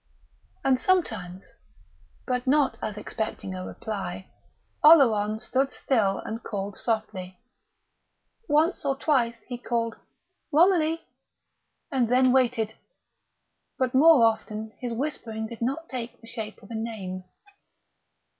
[0.63, 1.45] And sometimes,
[2.25, 4.31] but not as expecting a reply,
[4.83, 7.37] Oleron stood still and called softly.
[8.49, 9.95] Once or twice he called
[10.51, 11.05] "Romilly!"
[11.91, 12.73] and then waited;
[13.77, 17.23] but more often his whispering did not take the shape of a name.